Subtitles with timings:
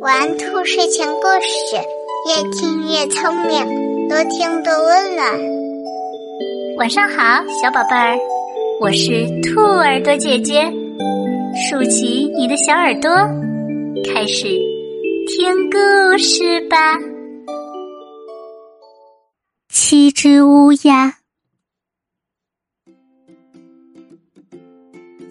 [0.00, 1.76] 玩兔睡前故事，
[2.28, 5.26] 越听越聪明，多听多温暖。
[6.76, 8.18] 晚上好，小宝贝儿，
[8.82, 10.70] 我是兔耳朵姐姐，
[11.70, 13.10] 竖起你的小耳朵，
[14.12, 14.44] 开始
[15.28, 16.98] 听故事吧。
[19.70, 21.14] 七只乌鸦，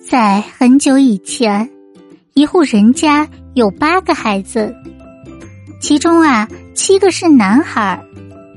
[0.09, 1.69] 在很久以前，
[2.33, 3.29] 一户人家。
[3.53, 4.75] 有八个孩子，
[5.79, 8.03] 其中啊，七个是男孩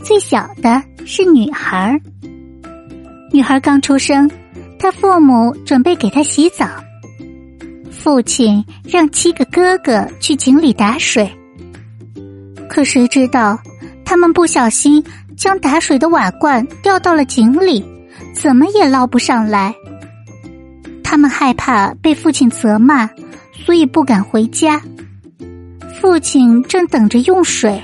[0.02, 2.00] 最小的是女孩
[3.30, 4.30] 女孩刚出生，
[4.78, 6.66] 她父母准备给她洗澡，
[7.90, 11.30] 父亲让七个哥哥去井里打水。
[12.66, 13.58] 可谁知道，
[14.02, 15.04] 他们不小心
[15.36, 17.84] 将打水的瓦罐掉到了井里，
[18.34, 19.74] 怎么也捞不上来。
[21.04, 23.10] 他们害怕被父亲责骂。
[23.66, 24.80] 所以不敢回家。
[26.00, 27.82] 父亲正等着用水，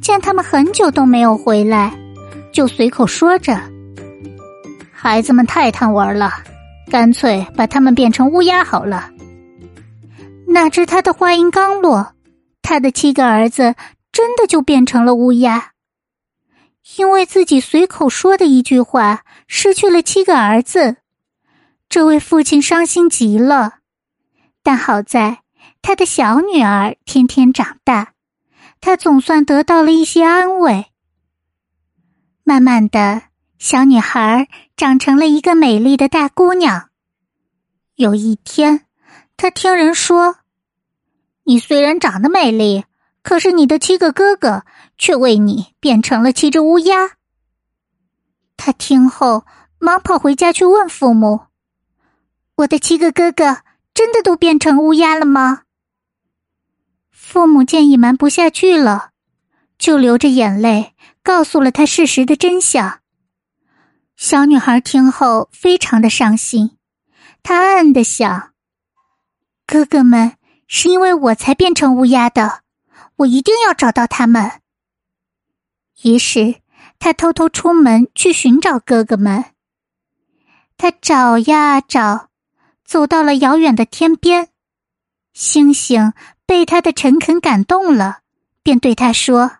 [0.00, 1.92] 见他们很久都没有回来，
[2.54, 3.60] 就随口说着
[4.90, 6.32] ：“孩子们太贪玩了，
[6.90, 9.10] 干脆把他们变成乌鸦好了。”
[10.48, 12.14] 哪知他的话音刚落，
[12.62, 13.74] 他的七个儿子
[14.10, 15.72] 真的就变成了乌鸦。
[16.96, 20.96] 因为自己随口说的一句话，失去了七个儿子，
[21.90, 23.79] 这位父亲伤心极了。
[24.62, 25.42] 但好在，
[25.80, 28.12] 他的小女儿天天长大，
[28.80, 30.86] 他总算得到了一些安慰。
[32.44, 33.22] 慢慢的，
[33.58, 36.90] 小女孩长成了一个美丽的大姑娘。
[37.94, 38.86] 有一天，
[39.36, 40.36] 她听人说
[41.44, 42.84] ：“你虽然长得美丽，
[43.22, 44.64] 可是你的七个哥哥
[44.98, 47.12] 却为你变成了七只乌鸦。”
[48.58, 49.46] 她听后，
[49.78, 51.40] 忙跑回家去问父母
[52.56, 53.58] ：“我的七个哥哥。”
[54.00, 55.64] 真的都变成乌鸦了吗？
[57.10, 59.10] 父母见隐瞒不下去了，
[59.76, 63.00] 就流着眼泪告诉了他事实的真相。
[64.16, 66.78] 小女孩听后非常的伤心，
[67.42, 68.54] 她暗暗的想：
[69.66, 72.62] 哥哥们是因为我才变成乌鸦的，
[73.16, 74.62] 我一定要找到他们。
[76.04, 76.62] 于是，
[76.98, 79.44] 她偷偷出门去寻找哥哥们。
[80.78, 82.29] 她找呀找。
[82.90, 84.48] 走到了遥远的天边，
[85.32, 86.12] 星星
[86.44, 88.22] 被他的诚恳感动了，
[88.64, 89.58] 便对他说：“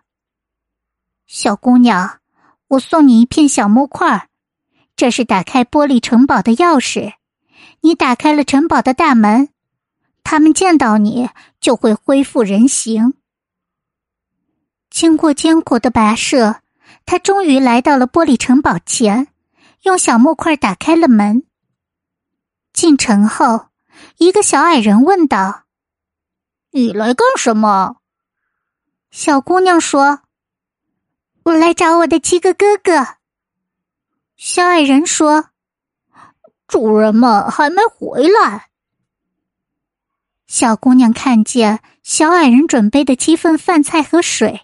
[1.27, 2.19] 小姑娘，
[2.67, 4.27] 我送你一片小木块，
[4.97, 7.13] 这是打开玻璃城堡的钥匙。
[7.79, 9.47] 你打开了城堡的大门，
[10.25, 11.29] 他们见到你
[11.61, 13.13] 就会恢复人形。”
[14.91, 16.57] 经过艰苦的跋涉，
[17.05, 19.29] 他终于来到了玻璃城堡前，
[19.83, 21.45] 用小木块打开了门。
[22.73, 23.67] 进城后，
[24.17, 25.63] 一个小矮人问道
[26.71, 27.97] ：“你来干什么？”
[29.11, 30.21] 小姑娘说
[31.43, 33.17] ：“我来找我的七个哥哥。”
[34.37, 35.49] 小矮人说
[36.67, 38.69] ：“主人们还没回来。”
[40.47, 44.61] 小姑娘看见小矮人准备的七份饭菜和水，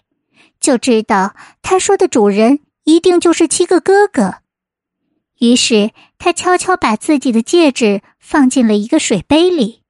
[0.58, 4.42] 就知道他说的主人一定就是七个哥哥。
[5.38, 9.82] 于是，他悄悄把自己的戒指放进了一个水杯里。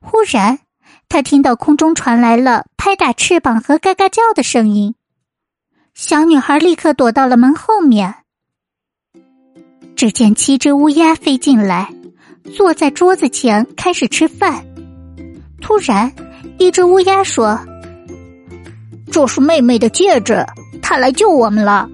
[0.00, 0.60] 忽然，
[1.08, 4.94] 他听到空中传来了拍打翅膀和嘎嘎叫的声音。
[5.94, 8.14] 小女孩立刻躲到了门后面。
[9.96, 11.92] 只见七只乌鸦飞进来，
[12.54, 14.64] 坐在桌子前开始吃饭。
[15.60, 16.14] 突然，
[16.56, 17.58] 一只乌鸦说
[19.10, 20.46] ：“这是妹妹的戒指，
[20.80, 21.90] 她来救我们了。”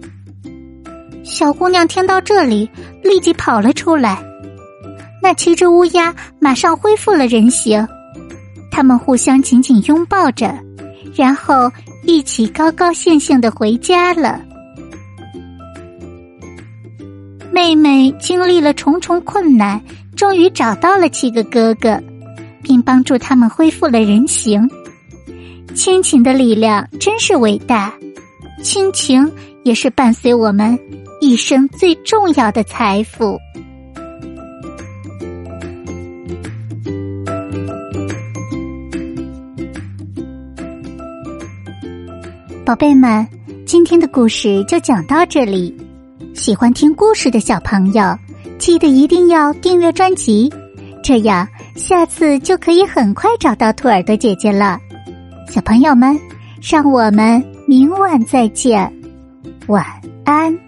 [1.25, 2.69] 小姑娘听到这里，
[3.03, 4.23] 立即跑了出来。
[5.23, 7.89] 那七只乌鸦马上恢复了人形，
[8.71, 10.55] 他们互相紧紧拥抱着，
[11.15, 14.39] 然后一起高高兴兴的回家了。
[17.51, 19.81] 妹妹经历了重重困难，
[20.15, 21.99] 终于找到了七个哥哥，
[22.62, 24.69] 并帮助他们恢复了人形。
[25.75, 27.93] 亲情的力量真是伟大，
[28.62, 29.32] 亲情
[29.62, 30.79] 也是伴随我们。
[31.20, 33.38] 一生最重要的财富，
[42.64, 43.26] 宝贝们，
[43.64, 45.75] 今天的故事就讲到这里。
[46.34, 48.19] 喜欢听故事的小朋友，
[48.58, 50.52] 记得一定要订阅专辑，
[51.02, 54.78] 这样下次就可以很快找到兔耳朵姐姐了。
[55.49, 56.19] 小朋友们，
[56.61, 58.93] 让我们明晚再见，
[59.69, 59.84] 晚
[60.25, 60.63] 安。